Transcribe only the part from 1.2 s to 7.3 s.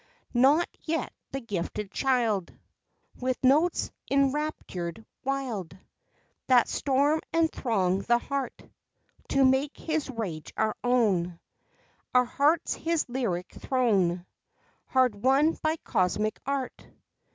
the gifted child, With notes enraptured, wild, That storm